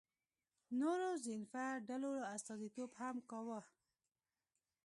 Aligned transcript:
نورو 0.79 1.09
ذینفع 1.25 1.67
ډلو 1.89 2.11
استازیتوب 2.35 2.89
هم 3.01 3.15
کاوه. 3.29 3.59